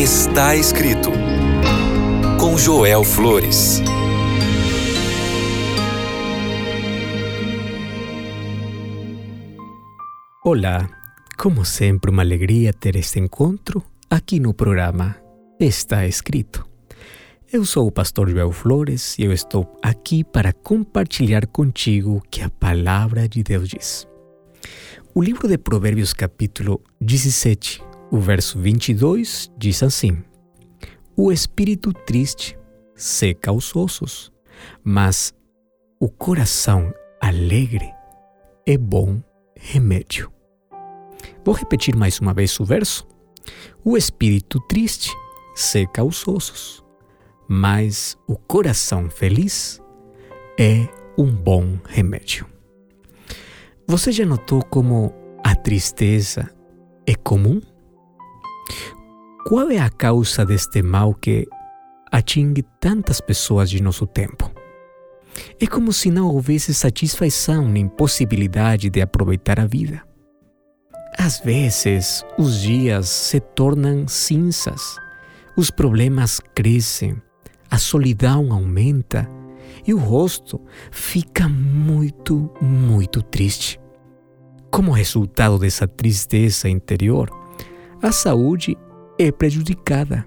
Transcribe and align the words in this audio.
Está 0.00 0.56
escrito 0.56 1.10
com 2.40 2.56
Joel 2.56 3.04
Flores. 3.04 3.82
Olá, 10.42 10.88
como 11.36 11.66
sempre, 11.66 12.10
uma 12.10 12.22
alegria 12.22 12.72
ter 12.72 12.96
este 12.96 13.20
encontro 13.20 13.84
aqui 14.08 14.40
no 14.40 14.54
programa 14.54 15.16
Está 15.60 16.06
Escrito. 16.06 16.66
Eu 17.52 17.66
sou 17.66 17.86
o 17.86 17.92
pastor 17.92 18.30
Joel 18.30 18.52
Flores 18.52 19.18
e 19.18 19.24
eu 19.24 19.34
estou 19.34 19.78
aqui 19.82 20.24
para 20.24 20.54
compartilhar 20.54 21.46
contigo 21.46 22.16
o 22.16 22.22
que 22.22 22.40
a 22.40 22.48
palavra 22.48 23.28
de 23.28 23.42
Deus 23.42 23.68
diz. 23.68 24.08
O 25.14 25.22
livro 25.22 25.46
de 25.46 25.58
Provérbios, 25.58 26.14
capítulo 26.14 26.80
17, 27.02 27.89
o 28.10 28.18
verso 28.18 28.58
22, 28.58 29.50
diz 29.56 29.82
assim: 29.82 30.22
O 31.16 31.30
espírito 31.30 31.92
triste 31.92 32.58
seca 32.94 33.52
os 33.52 33.74
ossos, 33.74 34.32
mas 34.82 35.32
o 35.98 36.08
coração 36.08 36.92
alegre 37.20 37.90
é 38.66 38.76
bom 38.76 39.22
remédio. 39.56 40.30
Vou 41.44 41.54
repetir 41.54 41.94
mais 41.94 42.18
uma 42.18 42.34
vez 42.34 42.58
o 42.58 42.64
verso. 42.64 43.06
O 43.84 43.96
espírito 43.96 44.60
triste 44.60 45.14
seca 45.54 46.02
os 46.02 46.26
ossos, 46.26 46.84
mas 47.48 48.18
o 48.26 48.36
coração 48.36 49.08
feliz 49.08 49.80
é 50.58 50.88
um 51.16 51.30
bom 51.30 51.78
remédio. 51.86 52.46
Você 53.86 54.12
já 54.12 54.24
notou 54.24 54.64
como 54.64 55.12
a 55.42 55.54
tristeza 55.54 56.50
é 57.06 57.14
comum? 57.14 57.60
Qual 59.46 59.70
é 59.70 59.78
a 59.78 59.90
causa 59.90 60.44
deste 60.44 60.82
mal 60.82 61.14
que 61.14 61.46
atinge 62.10 62.62
tantas 62.78 63.20
pessoas 63.20 63.70
de 63.70 63.82
nosso 63.82 64.06
tempo? 64.06 64.50
É 65.60 65.66
como 65.66 65.92
se 65.92 66.10
não 66.10 66.28
houvesse 66.28 66.74
satisfação 66.74 67.68
nem 67.68 67.88
possibilidade 67.88 68.90
de 68.90 69.00
aproveitar 69.00 69.60
a 69.60 69.66
vida. 69.66 70.02
Às 71.18 71.40
vezes, 71.40 72.24
os 72.38 72.60
dias 72.60 73.08
se 73.08 73.40
tornam 73.40 74.06
cinzas, 74.06 74.96
os 75.56 75.70
problemas 75.70 76.40
crescem, 76.54 77.20
a 77.70 77.78
solidão 77.78 78.52
aumenta 78.52 79.28
e 79.86 79.94
o 79.94 79.98
rosto 79.98 80.60
fica 80.90 81.48
muito, 81.48 82.50
muito 82.60 83.22
triste. 83.22 83.80
Como 84.70 84.92
resultado 84.92 85.58
dessa 85.58 85.86
tristeza 85.86 86.68
interior, 86.68 87.39
a 88.02 88.12
saúde 88.12 88.76
é 89.18 89.30
prejudicada, 89.30 90.26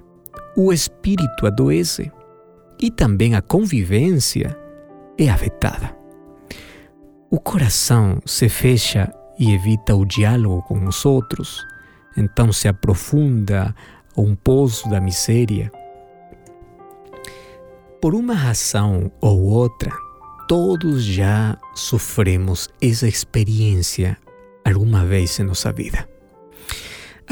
o 0.56 0.72
espírito 0.72 1.48
adoece 1.48 2.12
e 2.80 2.92
também 2.92 3.34
a 3.34 3.42
convivência 3.42 4.56
é 5.18 5.30
afetada. 5.30 5.96
O 7.32 7.40
coração 7.40 8.20
se 8.26 8.48
fecha 8.48 9.12
e 9.40 9.54
evita 9.54 9.96
o 9.96 10.06
diálogo 10.06 10.62
com 10.64 10.86
os 10.86 11.04
outros, 11.04 11.66
então 12.16 12.54
se 12.54 12.68
aprofunda 12.68 13.74
um 14.16 14.36
poço 14.36 14.88
da 14.90 15.02
miséria. 15.02 15.72
Por 18.00 18.14
uma 18.14 18.36
razão 18.36 19.12
ou 19.20 19.42
outra, 19.42 19.92
todos 20.48 21.04
já 21.04 21.58
sofremos 21.74 22.70
essa 22.80 23.08
experiência 23.08 24.16
alguma 24.64 25.04
vez 25.04 25.40
em 25.40 25.44
nossa 25.44 25.72
vida. 25.72 26.13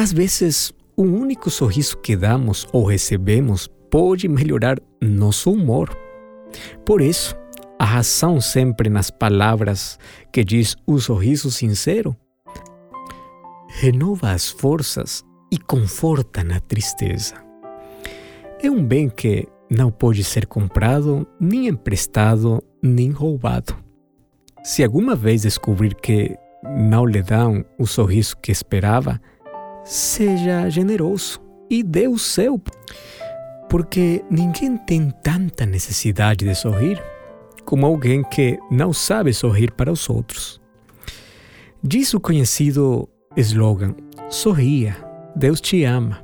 Às 0.01 0.11
vezes, 0.11 0.73
o 0.97 1.03
único 1.03 1.51
sorriso 1.51 1.95
que 1.95 2.15
damos 2.15 2.67
ou 2.73 2.83
recebemos 2.83 3.69
pode 3.91 4.27
melhorar 4.27 4.79
nosso 4.99 5.51
humor. 5.51 5.95
Por 6.83 7.01
isso, 7.01 7.35
a 7.77 7.85
razão 7.85 8.41
sempre 8.41 8.89
nas 8.89 9.11
palavras 9.11 9.99
que 10.33 10.43
diz 10.43 10.75
o 10.87 10.97
sorriso 10.97 11.51
sincero 11.51 12.17
renova 13.67 14.31
as 14.31 14.49
forças 14.49 15.23
e 15.51 15.59
conforta 15.59 16.43
na 16.43 16.59
tristeza. 16.59 17.35
É 18.59 18.71
um 18.71 18.83
bem 18.83 19.07
que 19.07 19.47
não 19.69 19.91
pode 19.91 20.23
ser 20.23 20.47
comprado, 20.47 21.27
nem 21.39 21.67
emprestado, 21.67 22.63
nem 22.81 23.11
roubado. 23.11 23.77
Se 24.63 24.83
alguma 24.83 25.15
vez 25.15 25.43
descobrir 25.43 25.93
que 25.93 26.35
não 26.63 27.05
lhe 27.05 27.21
dão 27.21 27.63
o 27.77 27.85
sorriso 27.85 28.35
que 28.37 28.51
esperava, 28.51 29.21
seja 29.83 30.69
generoso 30.69 31.39
e 31.69 31.83
dê 31.83 32.07
o 32.07 32.17
seu, 32.17 32.61
porque 33.69 34.23
ninguém 34.29 34.77
tem 34.77 35.09
tanta 35.23 35.65
necessidade 35.65 36.45
de 36.45 36.55
sorrir 36.55 37.01
como 37.65 37.85
alguém 37.85 38.23
que 38.23 38.59
não 38.69 38.91
sabe 38.91 39.33
sorrir 39.33 39.71
para 39.71 39.91
os 39.91 40.09
outros. 40.09 40.61
Diz 41.83 42.13
o 42.13 42.19
conhecido 42.19 43.07
slogan: 43.35 43.95
Sorria, 44.29 44.95
Deus 45.35 45.61
te 45.61 45.83
ama. 45.83 46.23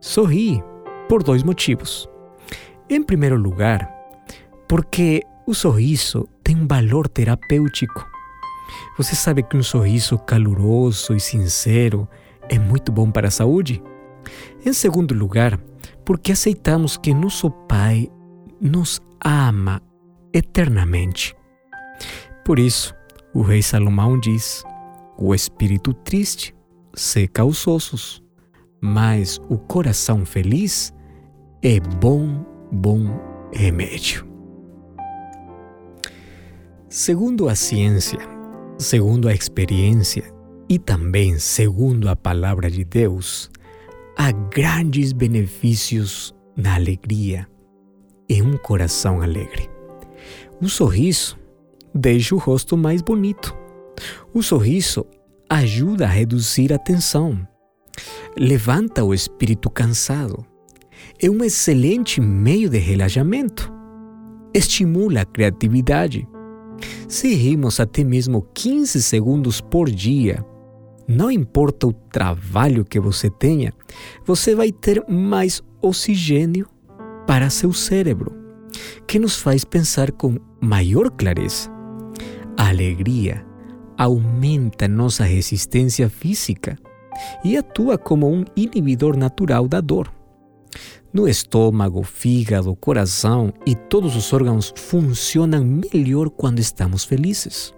Sorri 0.00 0.62
por 1.08 1.22
dois 1.22 1.42
motivos. 1.42 2.08
Em 2.88 3.02
primeiro 3.02 3.36
lugar, 3.36 3.88
porque 4.66 5.22
o 5.46 5.54
sorriso 5.54 6.28
tem 6.42 6.56
um 6.56 6.66
valor 6.66 7.08
terapêutico. 7.08 8.06
Você 8.96 9.14
sabe 9.14 9.42
que 9.42 9.56
um 9.56 9.62
sorriso 9.62 10.18
caloroso 10.18 11.14
e 11.14 11.20
sincero 11.20 12.08
é 12.50 12.58
muito 12.58 12.90
bom 12.90 13.10
para 13.10 13.28
a 13.28 13.30
saúde? 13.30 13.80
Em 14.66 14.72
segundo 14.72 15.14
lugar, 15.14 15.58
porque 16.04 16.32
aceitamos 16.32 16.96
que 16.96 17.14
nosso 17.14 17.48
Pai 17.50 18.10
nos 18.60 19.00
ama 19.24 19.80
eternamente. 20.34 21.34
Por 22.44 22.58
isso, 22.58 22.92
o 23.32 23.40
rei 23.40 23.62
Salomão 23.62 24.18
diz: 24.18 24.64
o 25.16 25.32
espírito 25.32 25.94
triste 25.94 26.54
seca 26.92 27.44
os 27.44 27.66
ossos, 27.68 28.20
mas 28.80 29.40
o 29.48 29.56
coração 29.56 30.26
feliz 30.26 30.92
é 31.62 31.78
bom, 31.78 32.44
bom 32.72 33.48
remédio. 33.52 34.28
Segundo 36.88 37.48
a 37.48 37.54
ciência, 37.54 38.18
segundo 38.76 39.28
a 39.28 39.32
experiência 39.32 40.39
e 40.70 40.78
também 40.78 41.36
segundo 41.36 42.08
a 42.08 42.14
palavra 42.14 42.70
de 42.70 42.84
Deus, 42.84 43.50
há 44.16 44.30
grandes 44.30 45.12
benefícios 45.12 46.32
na 46.56 46.76
alegria 46.76 47.48
em 48.28 48.40
um 48.40 48.56
coração 48.56 49.20
alegre. 49.20 49.68
O 50.62 50.68
sorriso 50.68 51.36
deixa 51.92 52.36
o 52.36 52.38
rosto 52.38 52.76
mais 52.76 53.02
bonito. 53.02 53.52
O 54.32 54.44
sorriso 54.44 55.04
ajuda 55.48 56.04
a 56.04 56.08
reduzir 56.08 56.72
a 56.72 56.78
tensão, 56.78 57.44
levanta 58.38 59.02
o 59.02 59.12
espírito 59.12 59.68
cansado. 59.68 60.46
É 61.20 61.28
um 61.28 61.42
excelente 61.42 62.20
meio 62.20 62.70
de 62.70 62.78
relaxamento. 62.78 63.72
Estimula 64.54 65.22
a 65.22 65.24
criatividade 65.24 66.28
se 67.08 67.34
rimos 67.34 67.80
até 67.80 68.04
mesmo 68.04 68.46
15 68.54 69.02
segundos 69.02 69.60
por 69.60 69.90
dia, 69.90 70.44
não 71.10 71.28
importa 71.28 71.88
o 71.88 71.92
trabalho 71.92 72.84
que 72.84 73.00
você 73.00 73.28
tenha, 73.28 73.72
você 74.24 74.54
vai 74.54 74.70
ter 74.70 75.04
mais 75.08 75.60
oxigênio 75.82 76.68
para 77.26 77.50
seu 77.50 77.72
cérebro, 77.72 78.32
que 79.08 79.18
nos 79.18 79.40
faz 79.40 79.64
pensar 79.64 80.12
com 80.12 80.36
maior 80.60 81.10
clareza. 81.10 81.68
A 82.56 82.68
alegria 82.68 83.44
aumenta 83.98 84.86
nossa 84.86 85.24
resistência 85.24 86.08
física 86.08 86.78
e 87.42 87.56
atua 87.56 87.98
como 87.98 88.32
um 88.32 88.44
inibidor 88.54 89.16
natural 89.16 89.66
da 89.66 89.80
dor. 89.80 90.12
No 91.12 91.26
estômago, 91.26 92.04
fígado, 92.04 92.76
coração 92.76 93.52
e 93.66 93.74
todos 93.74 94.14
os 94.14 94.32
órgãos 94.32 94.72
funcionam 94.76 95.64
melhor 95.64 96.30
quando 96.30 96.60
estamos 96.60 97.04
felizes. 97.04 97.74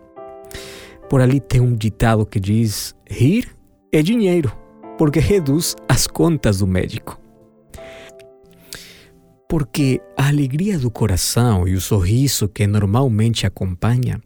Por 1.13 1.21
ali 1.21 1.41
tem 1.41 1.61
um 1.61 1.77
ditado 1.77 2.25
que 2.25 2.41
diz: 2.41 2.95
rir 3.07 3.55
é 3.93 4.01
dinheiro, 4.01 4.51
porque 4.97 5.21
reduz 5.21 5.77
as 5.87 6.07
contas 6.07 6.61
do 6.61 6.67
médico. 6.67 7.21
Porque 9.47 10.01
a 10.17 10.29
alegria 10.29 10.79
do 10.79 10.91
coração 10.91 11.69
e 11.69 11.75
o 11.75 11.83
sorriso 11.83 12.49
que 12.49 12.67
normalmente 12.67 13.47
acompanha 13.47 14.23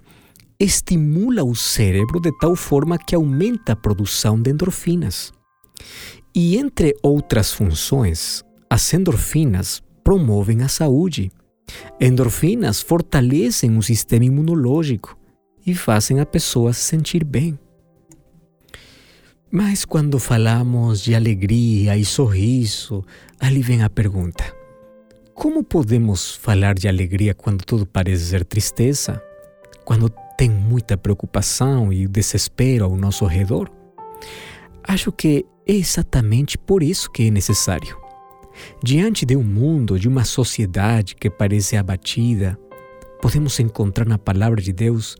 estimula 0.61 1.43
o 1.43 1.57
cérebro 1.57 2.21
de 2.21 2.31
tal 2.39 2.55
forma 2.55 2.97
que 2.97 3.17
aumenta 3.17 3.73
a 3.73 3.77
produção 3.77 4.41
de 4.41 4.53
endorfinas. 4.53 5.33
E 6.33 6.57
entre 6.57 6.95
outras 7.03 7.53
funções, 7.53 8.45
as 8.71 8.95
endorfinas 8.95 9.83
promovem 10.05 10.63
a 10.63 10.69
saúde. 10.69 11.33
Endorfinas 12.01 12.81
fortalecem 12.81 13.77
o 13.77 13.83
sistema 13.83 14.25
imunológico 14.25 15.19
e 15.67 15.75
fazem 15.75 16.21
a 16.21 16.27
pessoa 16.27 16.73
se 16.73 16.81
sentir 16.81 17.25
bem. 17.25 17.59
Mas 19.51 19.85
quando 19.85 20.19
falamos 20.19 21.01
de 21.01 21.15
alegria 21.15 21.97
e 21.97 22.05
sorriso, 22.05 23.05
ali 23.41 23.63
vem 23.63 23.83
a 23.83 23.91
pergunta: 23.91 24.45
como 25.35 25.63
podemos 25.65 26.35
falar 26.37 26.75
de 26.75 26.89
alegria 26.89 27.35
quando 27.35 27.65
tudo 27.65 27.87
parece 27.87 28.27
ser 28.27 28.45
tristeza? 28.45 29.23
Quando 29.85 30.11
tem 30.37 30.51
muita 30.51 30.97
preocupação 30.97 31.93
e 31.93 32.09
desespero 32.09 32.85
ao 32.85 32.97
nosso 32.97 33.25
redor? 33.25 33.71
Acho 34.83 35.13
que 35.13 35.47
é 35.67 35.73
exatamente 35.73 36.59
por 36.59 36.83
isso 36.83 37.11
que 37.11 37.29
é 37.29 37.31
necessário. 37.31 37.97
Diante 38.83 39.25
de 39.25 39.37
um 39.37 39.43
mundo, 39.43 39.99
de 39.99 40.09
uma 40.09 40.25
sociedade 40.25 41.15
que 41.15 41.31
parece 41.31 41.77
abatida, 41.77 42.59
podemos 43.21 43.59
encontrar 43.61 44.07
na 44.07 44.19
Palavra 44.19 44.61
de 44.61 44.73
Deus 44.73 45.17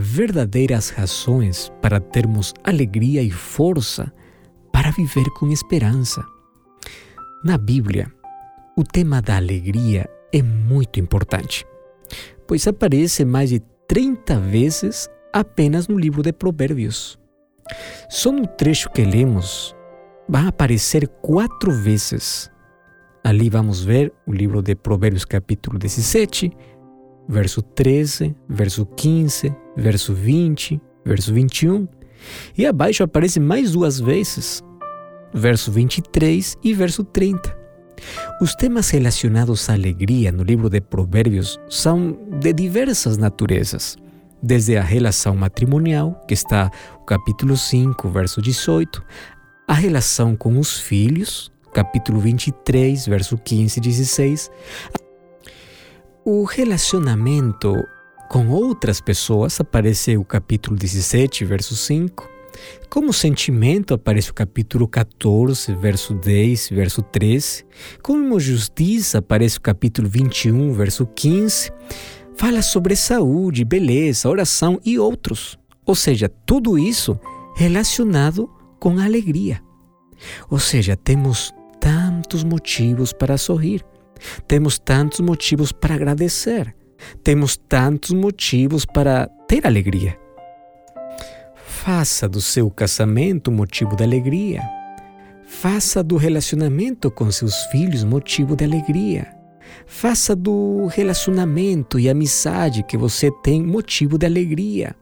verdadeiras 0.00 0.90
razões 0.90 1.72
para 1.82 1.98
termos 1.98 2.54
alegria 2.62 3.20
e 3.20 3.32
força 3.32 4.12
para 4.72 4.92
viver 4.92 5.28
com 5.30 5.50
esperança. 5.50 6.24
Na 7.44 7.58
Bíblia, 7.58 8.06
o 8.76 8.84
tema 8.84 9.20
da 9.20 9.36
alegria 9.36 10.08
é 10.32 10.40
muito 10.40 11.00
importante, 11.00 11.66
pois 12.46 12.68
aparece 12.68 13.24
mais 13.24 13.50
de 13.50 13.60
30 13.88 14.38
vezes 14.38 15.10
apenas 15.32 15.88
no 15.88 15.98
livro 15.98 16.22
de 16.22 16.32
Provérbios. 16.32 17.18
Só 18.08 18.30
no 18.30 18.46
trecho 18.46 18.90
que 18.90 19.04
lemos 19.04 19.74
vai 20.28 20.46
aparecer 20.46 21.08
quatro 21.08 21.72
vezes. 21.72 22.48
Ali 23.24 23.50
vamos 23.50 23.82
ver 23.82 24.12
o 24.26 24.32
livro 24.32 24.62
de 24.62 24.76
Provérbios, 24.76 25.24
capítulo 25.24 25.76
17, 25.76 26.52
verso 27.28 27.60
13, 27.60 28.34
verso 28.48 28.86
15, 28.86 29.54
verso 29.76 30.14
20, 30.14 30.80
verso 31.04 31.32
21. 31.32 31.86
E 32.56 32.66
abaixo 32.66 33.02
aparece 33.02 33.38
mais 33.38 33.72
duas 33.72 34.00
vezes, 34.00 34.62
verso 35.32 35.70
23 35.70 36.56
e 36.64 36.72
verso 36.72 37.04
30. 37.04 37.56
Os 38.40 38.54
temas 38.54 38.90
relacionados 38.90 39.68
à 39.68 39.74
alegria 39.74 40.32
no 40.32 40.42
livro 40.42 40.70
de 40.70 40.80
Provérbios 40.80 41.58
são 41.68 42.18
de 42.40 42.52
diversas 42.52 43.18
naturezas, 43.18 43.96
desde 44.42 44.76
a 44.76 44.82
relação 44.82 45.34
matrimonial, 45.34 46.24
que 46.26 46.34
está 46.34 46.70
o 47.00 47.04
capítulo 47.04 47.56
5, 47.56 48.08
verso 48.08 48.40
18, 48.40 49.04
a 49.66 49.74
relação 49.74 50.36
com 50.36 50.58
os 50.58 50.80
filhos, 50.80 51.50
capítulo 51.74 52.20
23, 52.20 53.06
verso 53.06 53.36
15 53.36 53.78
e 53.78 53.82
16, 53.82 54.50
o 56.30 56.44
relacionamento 56.44 57.74
com 58.28 58.48
outras 58.50 59.00
pessoas 59.00 59.58
aparece 59.60 60.14
o 60.18 60.22
capítulo 60.22 60.76
17, 60.76 61.42
verso 61.46 61.74
5. 61.74 62.28
Como 62.90 63.14
sentimento 63.14 63.94
aparece 63.94 64.30
o 64.30 64.34
capítulo 64.34 64.86
14, 64.86 65.74
verso 65.76 66.12
10, 66.12 66.68
verso 66.68 67.00
13. 67.00 67.64
Como 68.02 68.38
justiça 68.38 69.20
aparece 69.20 69.56
o 69.56 69.62
capítulo 69.62 70.06
21, 70.06 70.70
verso 70.74 71.06
15. 71.06 71.72
Fala 72.36 72.60
sobre 72.60 72.94
saúde, 72.94 73.64
beleza, 73.64 74.28
oração 74.28 74.78
e 74.84 74.98
outros. 74.98 75.58
Ou 75.86 75.94
seja, 75.94 76.28
tudo 76.44 76.78
isso 76.78 77.18
relacionado 77.56 78.50
com 78.78 78.98
alegria. 78.98 79.62
Ou 80.50 80.58
seja, 80.58 80.94
temos 80.94 81.54
tantos 81.80 82.44
motivos 82.44 83.14
para 83.14 83.38
sorrir. 83.38 83.82
Temos 84.46 84.78
tantos 84.78 85.20
motivos 85.20 85.72
para 85.72 85.94
agradecer. 85.94 86.74
Temos 87.22 87.56
tantos 87.56 88.10
motivos 88.10 88.84
para 88.84 89.28
ter 89.46 89.66
alegria. 89.66 90.18
Faça 91.54 92.28
do 92.28 92.40
seu 92.40 92.70
casamento 92.70 93.50
motivo 93.50 93.96
de 93.96 94.04
alegria. 94.04 94.62
Faça 95.46 96.02
do 96.02 96.16
relacionamento 96.16 97.10
com 97.10 97.30
seus 97.30 97.54
filhos 97.66 98.04
motivo 98.04 98.54
de 98.54 98.64
alegria. 98.64 99.34
Faça 99.86 100.36
do 100.36 100.86
relacionamento 100.86 101.98
e 101.98 102.08
amizade 102.08 102.82
que 102.82 102.96
você 102.96 103.30
tem 103.42 103.62
motivo 103.62 104.18
de 104.18 104.26
alegria. 104.26 104.94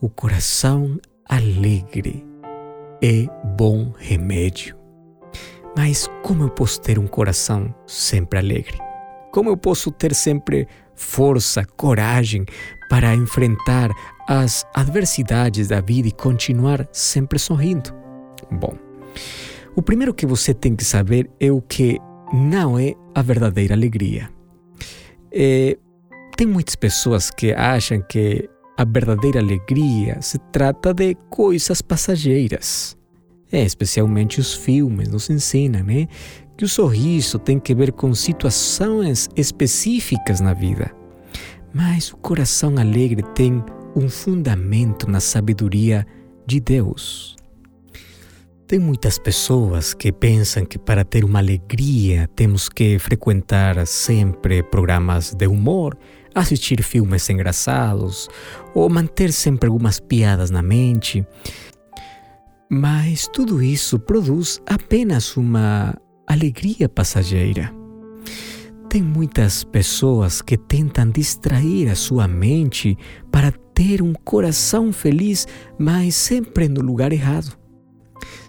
O 0.00 0.08
coração 0.08 0.98
alegre 1.28 2.24
é 3.02 3.26
bom 3.56 3.92
remédio. 3.98 4.81
Mas 5.76 6.08
como 6.22 6.44
eu 6.44 6.50
posso 6.50 6.80
ter 6.80 6.98
um 6.98 7.06
coração 7.06 7.74
sempre 7.86 8.38
alegre? 8.38 8.78
Como 9.30 9.48
eu 9.48 9.56
posso 9.56 9.90
ter 9.90 10.14
sempre 10.14 10.68
força, 10.94 11.64
coragem 11.64 12.44
para 12.90 13.14
enfrentar 13.14 13.90
as 14.28 14.66
adversidades 14.74 15.68
da 15.68 15.80
vida 15.80 16.08
e 16.08 16.12
continuar 16.12 16.86
sempre 16.92 17.38
sorrindo? 17.38 17.90
Bom, 18.50 18.76
o 19.74 19.80
primeiro 19.80 20.12
que 20.12 20.26
você 20.26 20.52
tem 20.52 20.76
que 20.76 20.84
saber 20.84 21.30
é 21.40 21.50
o 21.50 21.62
que 21.62 21.98
não 22.32 22.78
é 22.78 22.92
a 23.14 23.22
verdadeira 23.22 23.74
alegria. 23.74 24.28
É, 25.32 25.78
tem 26.36 26.46
muitas 26.46 26.76
pessoas 26.76 27.30
que 27.30 27.52
acham 27.52 28.02
que 28.02 28.48
a 28.76 28.84
verdadeira 28.84 29.40
alegria 29.40 30.20
se 30.20 30.38
trata 30.50 30.92
de 30.92 31.14
coisas 31.30 31.80
passageiras. 31.80 32.96
É, 33.52 33.62
especialmente 33.62 34.40
os 34.40 34.54
filmes 34.54 35.08
nos 35.08 35.28
ensinam, 35.28 35.84
né? 35.84 36.08
Que 36.56 36.64
o 36.64 36.68
sorriso 36.68 37.38
tem 37.38 37.60
que 37.60 37.74
ver 37.74 37.92
com 37.92 38.14
situações 38.14 39.28
específicas 39.36 40.40
na 40.40 40.54
vida. 40.54 40.90
Mas 41.74 42.10
o 42.10 42.16
coração 42.16 42.78
alegre 42.78 43.22
tem 43.34 43.62
um 43.94 44.08
fundamento 44.08 45.08
na 45.08 45.20
sabedoria 45.20 46.06
de 46.46 46.60
Deus. 46.60 47.36
Tem 48.66 48.78
muitas 48.78 49.18
pessoas 49.18 49.92
que 49.92 50.10
pensam 50.10 50.64
que 50.64 50.78
para 50.78 51.04
ter 51.04 51.24
uma 51.24 51.40
alegria 51.40 52.26
temos 52.34 52.70
que 52.70 52.98
frequentar 52.98 53.86
sempre 53.86 54.62
programas 54.62 55.34
de 55.34 55.46
humor, 55.46 55.94
assistir 56.34 56.82
filmes 56.82 57.28
engraçados 57.28 58.30
ou 58.74 58.88
manter 58.88 59.30
sempre 59.30 59.68
algumas 59.68 60.00
piadas 60.00 60.50
na 60.50 60.62
mente. 60.62 61.26
Mas 62.74 63.28
tudo 63.28 63.62
isso 63.62 63.98
produz 63.98 64.58
apenas 64.66 65.36
uma 65.36 65.94
alegria 66.26 66.88
passageira. 66.88 67.70
Tem 68.88 69.02
muitas 69.02 69.62
pessoas 69.62 70.40
que 70.40 70.56
tentam 70.56 71.10
distrair 71.10 71.90
a 71.90 71.94
sua 71.94 72.26
mente 72.26 72.96
para 73.30 73.52
ter 73.52 74.00
um 74.00 74.14
coração 74.14 74.90
feliz, 74.90 75.46
mas 75.78 76.14
sempre 76.14 76.66
no 76.66 76.80
lugar 76.80 77.12
errado. 77.12 77.54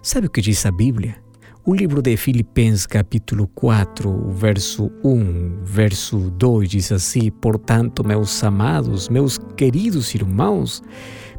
Sabe 0.02 0.26
o 0.26 0.30
que 0.30 0.40
diz 0.40 0.64
a 0.64 0.72
Bíblia? 0.72 1.16
O 1.62 1.74
livro 1.74 2.00
de 2.00 2.16
Filipenses, 2.16 2.86
capítulo 2.86 3.46
4, 3.48 4.30
verso 4.30 4.90
1, 5.04 5.64
verso 5.64 6.30
2 6.30 6.70
diz 6.70 6.92
assim: 6.92 7.30
Portanto, 7.30 8.02
meus 8.02 8.42
amados, 8.42 9.10
meus 9.10 9.36
queridos 9.54 10.14
irmãos, 10.14 10.82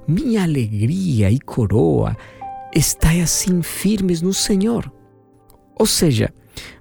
minha 0.08 0.44
alegria 0.44 1.32
e 1.32 1.39
coroa 1.39 2.15
estai 2.75 3.22
assim 3.22 3.62
firmes 3.62 4.22
no 4.22 4.34
Senhor. 4.34 4.91
Ou 5.79 5.86
seja, 5.86 6.34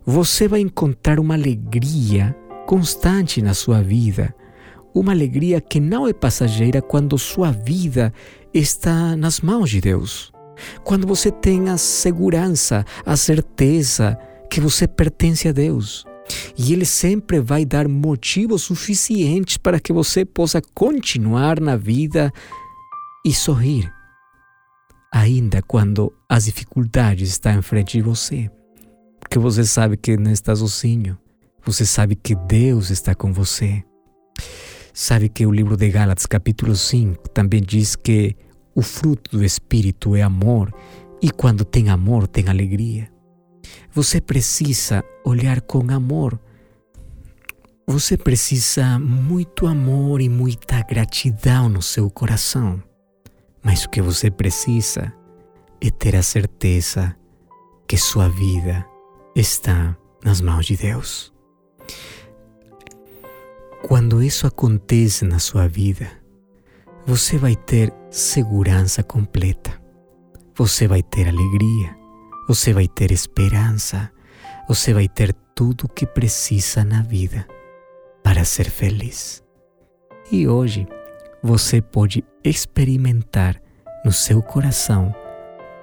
você 0.05 0.49
vai 0.49 0.61
encontrar 0.61 1.21
uma 1.21 1.35
alegria 1.35 2.37
constante 2.67 3.41
na 3.41 3.55
sua 3.55 3.81
vida, 3.81 4.35
uma 4.93 5.13
alegria 5.13 5.61
que 5.61 5.79
não 5.79 6.07
é 6.07 6.13
passageira 6.13 6.83
quando 6.83 7.17
sua 7.17 7.53
vida 7.53 8.13
está 8.53 9.17
nas 9.17 9.41
mãos 9.41 9.71
de 9.71 9.81
Deus. 9.81 10.33
Quando 10.83 11.07
você 11.07 11.31
tem 11.31 11.69
a 11.69 11.77
segurança, 11.77 12.85
a 13.05 13.17
certeza 13.17 14.19
que 14.51 14.61
você 14.61 14.87
pertence 14.87 15.49
a 15.49 15.53
Deus. 15.53 16.05
E 16.57 16.73
Ele 16.73 16.85
sempre 16.85 17.41
vai 17.41 17.65
dar 17.65 17.89
motivos 17.89 18.63
suficientes 18.63 19.57
para 19.57 19.81
que 19.81 19.93
você 19.93 20.25
possa 20.25 20.63
continuar 20.75 21.61
na 21.61 21.77
vida 21.77 22.33
e 23.25 23.33
sorrir 23.33 23.93
ainda 25.15 25.63
quando 25.63 26.13
as 26.29 26.47
dificuldades 26.47 27.31
estão 27.31 27.57
em 27.57 27.63
frente 27.63 27.99
de 27.99 28.03
você. 28.03 28.51
Porque 29.21 29.39
você 29.39 29.65
sabe 29.65 29.97
que 29.97 30.17
não 30.17 30.33
está 30.33 30.57
sozinho. 30.57 31.17
Você 31.65 31.87
sabe 31.87 32.17
que 32.17 32.35
Deus 32.35 32.91
está 32.91 33.15
com 33.15 33.33
você. 33.33 33.85
Sabe 34.93 35.29
que 35.29 35.47
o 35.47 35.53
livro 35.53 35.77
de 35.77 35.89
Gálatas, 35.89 36.27
capítulo 36.27 36.75
5, 36.75 37.29
também 37.29 37.63
diz 37.63 37.95
que 37.95 38.37
o 38.75 38.83
fruto 38.83 39.39
do 39.39 39.45
Espírito 39.45 40.17
é 40.17 40.23
amor, 40.23 40.75
e 41.23 41.31
quando 41.31 41.65
tem 41.65 41.91
amor, 41.91 42.27
tem 42.27 42.49
alegria. 42.49 43.09
Você 43.93 44.21
precisa 44.21 45.05
olhar 45.25 45.61
com 45.61 45.91
amor. 45.93 46.39
Você 47.87 48.17
precisa 48.17 48.99
muito 48.99 49.69
amor 49.69 50.21
e 50.21 50.29
muita 50.29 50.83
gratidão 50.83 51.69
no 51.69 51.81
seu 51.81 52.11
coração. 52.11 52.83
Mas 53.65 53.85
o 53.85 53.89
que 53.89 54.03
você 54.03 54.31
precisa 54.31 55.13
é 55.81 55.91
ter 55.91 56.15
a 56.15 56.23
certeza 56.23 57.17
que 57.89 57.97
sua 57.97 58.29
vida 58.29 58.87
está 59.35 59.97
nas 60.23 60.41
mãos 60.41 60.67
de 60.67 60.77
Deus. 60.77 61.33
Quando 63.87 64.23
isso 64.23 64.47
acontece 64.47 65.25
na 65.25 65.39
sua 65.39 65.67
vida, 65.69 66.11
você 67.07 67.37
vai 67.37 67.57
ter 67.57 67.93
segurança 68.11 69.03
completa. 69.03 69.83
você 70.57 70.87
vai 70.87 71.03
ter 71.03 71.29
alegria, 71.29 71.97
você 72.47 72.73
vai 72.73 72.87
ter 72.87 73.11
esperança, 73.11 74.11
você 74.69 74.95
vai 74.95 75.09
ter 75.09 75.35
tudo 75.55 75.85
o 75.85 75.89
que 75.89 76.07
precisa 76.07 76.85
na 76.85 77.03
vida 77.03 77.47
para 78.23 78.45
ser 78.45 78.71
feliz. 78.71 79.43
E 80.31 80.47
hoje 80.47 80.87
você 81.47 81.83
pode 81.83 82.25
experimentar 82.43 83.61
no 84.03 84.11
seu 84.11 84.41
coração 84.41 85.15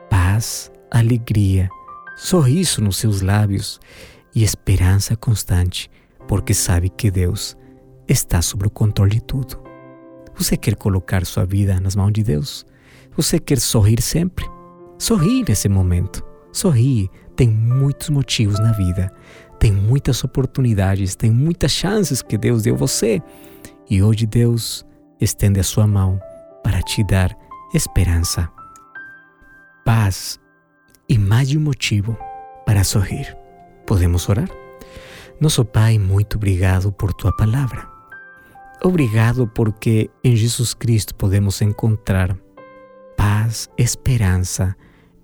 paz, 0.10 0.72
alegria, 0.90 1.70
sorriso 2.18 2.82
nos 2.82 2.98
seus 2.98 3.22
lábios 3.22 3.80
e 4.34 4.44
esperança 4.44 5.16
constante, 5.16 5.88
porque 6.28 6.52
sabe 6.52 6.90
que 6.90 7.12
Deus 7.12 7.56
está 8.08 8.42
sob 8.42 8.66
o 8.66 8.72
controle 8.72 9.12
de 9.12 9.22
tudo. 9.22 9.62
Você 10.36 10.58
quer 10.58 10.76
colocar 10.76 11.24
sua 11.28 11.46
vida 11.46 11.80
nas 11.80 11.96
mãos 11.96 12.12
de 12.12 12.24
Deus? 12.24 12.66
Você 13.16 13.38
quer 13.38 13.60
sorrir 13.60 14.02
sempre? 14.02 14.50
Sorri 14.98 15.46
nesse 15.48 15.70
momento. 15.70 16.26
Sorri. 16.52 17.08
Tem 17.36 17.48
muitos 17.48 18.10
motivos 18.10 18.60
na 18.60 18.72
vida. 18.72 19.12
Tem 19.60 19.72
muitas 19.72 20.24
oportunidades. 20.24 21.16
Tem 21.16 21.30
muitas 21.30 21.72
chances 21.72 22.24
que 22.24 22.38
Deus 22.38 22.64
deu 22.64 22.76
você. 22.76 23.22
E 23.90 24.02
hoje 24.02 24.26
Deus 24.26 24.86
estende 25.22 25.60
a 25.60 25.64
sua 25.64 25.88
mão 25.88 26.20
para 26.64 26.82
te 26.82 27.04
dar 27.04 27.38
esperança, 27.74 28.50
paz 29.86 30.40
e 31.08 31.18
mais 31.18 31.50
de 31.50 31.58
um 31.58 31.62
motivo 31.62 32.18
para 32.66 32.84
sorrir. 32.84 33.38
Podemos 33.86 34.28
orar? 34.28 34.50
Nosso 35.40 35.64
Pai, 35.64 35.98
muito 35.98 36.38
obrigado 36.38 36.92
por 36.92 37.14
tua 37.14 37.36
palavra. 37.36 37.90
Obrigado 38.84 39.48
porque 39.48 40.10
em 40.24 40.36
Jesus 40.36 40.74
Cristo 40.74 41.14
podemos 41.16 41.62
encontrar 41.62 42.36
paz, 43.16 43.70
esperança 43.78 44.76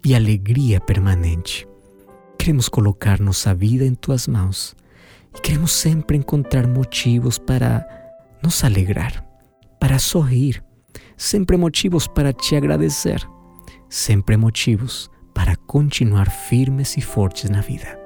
e 0.06 0.16
alegria 0.16 0.80
permanente. 0.80 1.68
Queremos 2.38 2.70
colocar 2.70 3.20
nossa 3.20 3.54
vida 3.54 3.84
em 3.84 3.96
tuas 3.96 4.28
mãos 4.28 4.76
e 5.36 5.42
queremos 5.42 5.72
sempre 5.72 6.18
encontrar 6.18 6.68
motivos 6.68 7.38
para 7.38 7.86
nos 8.44 8.64
alegrar, 8.64 9.27
para 9.80 10.00
sorrir, 10.00 10.64
sempre 11.16 11.58
motivos 11.58 12.08
para 12.08 12.34
te 12.34 12.56
agradecer, 12.56 13.28
sempre 13.90 14.38
motivos 14.38 15.10
para 15.34 15.56
continuar 15.56 16.30
firmes 16.30 16.98
e 16.98 17.02
fortes 17.02 17.50
na 17.50 17.62
vida. 17.62 18.00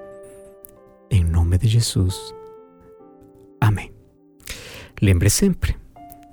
Em 1.10 1.24
nome 1.24 1.58
de 1.58 1.68
Jesus. 1.68 2.34
Amém. 3.60 3.92
Lembre 5.02 5.30
sempre: 5.30 5.76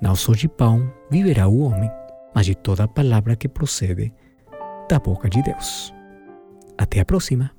não 0.01 0.15
só 0.15 0.33
de 0.33 0.47
pão 0.47 0.91
viverá 1.09 1.47
o 1.47 1.59
homem, 1.59 1.91
mas 2.33 2.45
de 2.45 2.55
toda 2.55 2.87
palavra 2.87 3.35
que 3.35 3.47
procede 3.47 4.13
da 4.89 4.99
boca 4.99 5.29
de 5.29 5.41
Deus. 5.41 5.93
Até 6.77 6.99
a 6.99 7.05
próxima! 7.05 7.58